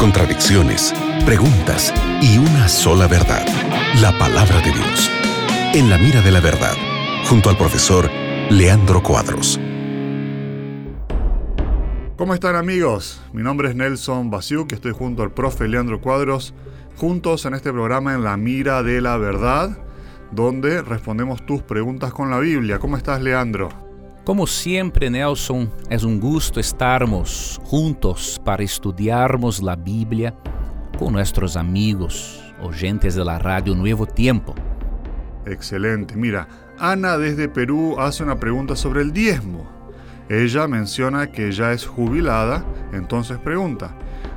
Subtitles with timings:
[0.00, 0.92] contradicciones,
[1.24, 3.46] preguntas y una sola verdad,
[4.00, 5.08] la palabra de Dios.
[5.72, 6.74] En la mira de la verdad,
[7.28, 8.10] junto al profesor
[8.50, 9.60] Leandro Cuadros.
[12.16, 13.22] ¿Cómo están amigos?
[13.32, 16.52] Mi nombre es Nelson Basiuk, estoy junto al profe Leandro Cuadros,
[16.96, 19.78] juntos en este programa en la mira de la verdad,
[20.32, 22.80] donde respondemos tus preguntas con la Biblia.
[22.80, 23.89] ¿Cómo estás, Leandro?
[24.30, 30.32] Como sempre, Nelson, é um gosto estarmos juntos para estudarmos a Bíblia
[30.96, 34.54] com nossos amigos, oyentes de la Radio Nuevo Tiempo.
[35.44, 36.14] Excelente.
[36.14, 36.46] Mira,
[36.78, 39.68] Ana desde Perú hace una pregunta sobre el diezmo.
[40.28, 43.96] Ella menciona que ya es jubilada, entonces pregunta,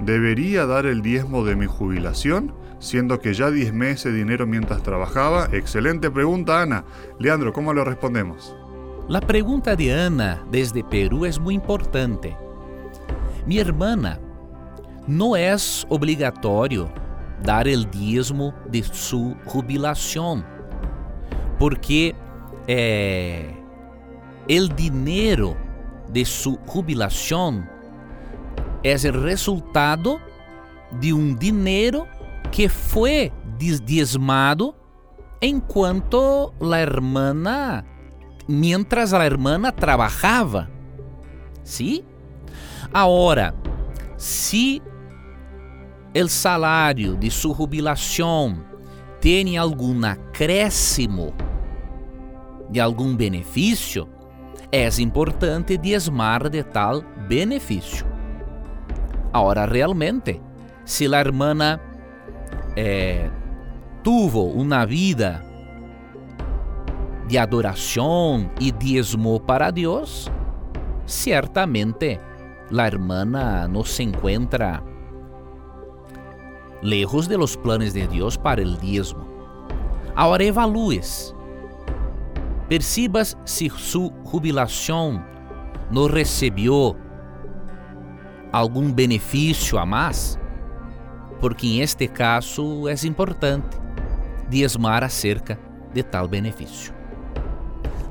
[0.00, 2.54] ¿debería dar el diezmo de mi jubilación?
[2.78, 5.50] Siendo que ya diezmé ese dinero mientras trabajaba.
[5.52, 6.86] Excelente pregunta, Ana.
[7.18, 8.56] Leandro, ¿cómo le respondemos?
[9.06, 12.34] La pregunta de Ana desde Perú es muy importante.
[13.46, 14.18] Mi hermana,
[15.06, 16.90] no es obligatorio
[17.42, 20.42] dar el diezmo de su jubilación,
[21.58, 22.16] porque
[22.66, 23.54] eh,
[24.48, 25.54] el dinero
[26.10, 27.68] de su jubilación
[28.82, 30.18] es el resultado
[30.98, 32.06] de un dinero
[32.50, 34.74] que fue diezmado
[35.42, 37.84] enquanto la hermana
[38.46, 40.68] mientras a hermana trabajava.
[41.62, 42.04] ¿Sí?
[42.92, 43.54] Ahora,
[44.16, 44.80] se
[46.14, 48.64] o salário de sua jubilação
[49.20, 51.34] tem algum acréscimo
[52.70, 54.08] de algum benefício,
[54.70, 58.06] é importante diezmar de tal benefício.
[59.32, 60.40] Agora, realmente,
[60.84, 61.80] se a hermana
[62.76, 63.30] eh,
[64.02, 65.42] tuvo uma vida
[67.26, 70.30] de adoração e diezmo para Deus,
[71.06, 72.20] certamente
[72.70, 74.82] la hermana no se encuentra
[76.82, 79.26] lejos de los planes de Deus para el diezmo.
[80.14, 81.34] Ahora evalúes.
[82.68, 85.22] Percibas se su jubilação
[85.90, 86.96] no recebeu
[88.52, 90.38] algum benefício a mais,
[91.40, 93.76] porque em este caso é importante
[94.48, 95.58] diezmar acerca
[95.92, 96.93] de tal benefício.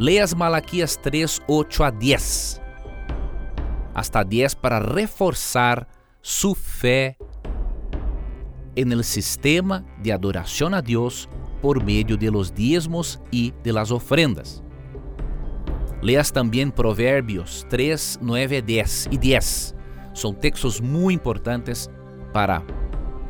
[0.00, 2.62] Leas Malaquias 3, 8 a 10.
[3.92, 5.86] Hasta 10 para reforçar
[6.22, 7.18] sua fé
[8.74, 11.28] en el sistema de adoração a Deus
[11.60, 14.62] por meio de los diezmos e de las ofrendas.
[16.00, 19.74] Leas também Provérbios 3, 9, 10 e 10.
[20.14, 21.90] São textos muito importantes
[22.32, 22.62] para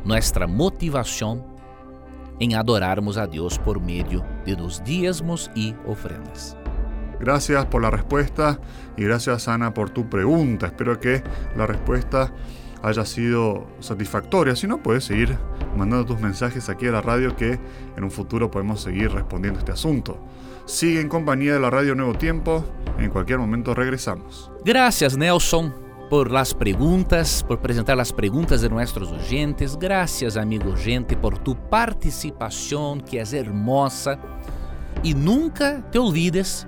[0.05, 1.43] nossa motivação
[2.39, 6.60] em adorarmos a Deus por meio de los diezmos e ofrendas.
[7.21, 8.59] Gracias por la respuesta
[8.97, 10.65] y gracias Ana por tu pregunta.
[10.65, 11.23] Espero que
[11.55, 12.33] la respuesta
[12.81, 14.55] haya sido satisfactoria.
[14.55, 15.37] Si no, puedes seguir
[15.77, 17.59] mandando tus mensajes aquí a la radio que
[17.95, 20.17] en un futuro podemos seguir respondiendo este asunto.
[20.65, 22.65] Sigue en compañía de la radio Nuevo Tiempo.
[22.97, 24.51] En cualquier momento regresamos.
[24.65, 25.73] Gracias Nelson
[26.09, 29.77] por las preguntas, por presentar las preguntas de nuestros oyentes.
[29.77, 34.19] Gracias amigo gente por tu participación que es hermosa.
[35.03, 36.67] Y nunca te olvides